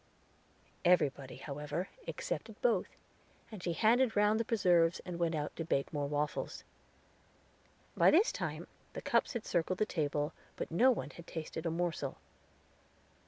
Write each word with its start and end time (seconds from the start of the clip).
Everybody, 0.83 1.35
however, 1.35 1.89
accepted 2.07 2.59
both. 2.63 2.87
She 3.51 3.71
then 3.73 3.81
handed 3.81 4.15
round 4.15 4.39
the 4.39 4.43
preserves, 4.43 4.99
and 5.05 5.19
went 5.19 5.35
out 5.35 5.55
to 5.57 5.63
bake 5.63 5.93
more 5.93 6.07
waffles. 6.07 6.63
By 7.95 8.09
this 8.09 8.31
time 8.31 8.65
the 8.93 9.01
cups 9.03 9.33
had 9.33 9.45
circled 9.45 9.77
the 9.77 9.85
table, 9.85 10.33
but 10.55 10.71
no 10.71 10.89
one 10.89 11.11
had 11.11 11.27
tasted 11.27 11.67
a 11.67 11.69
morsel. 11.69 12.17